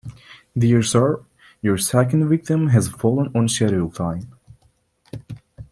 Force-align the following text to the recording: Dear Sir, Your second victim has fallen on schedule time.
Dear 0.57 0.81
Sir, 0.81 1.21
Your 1.61 1.77
second 1.77 2.27
victim 2.27 2.69
has 2.69 2.87
fallen 2.89 3.31
on 3.35 3.47
schedule 3.47 3.91
time. 3.91 4.31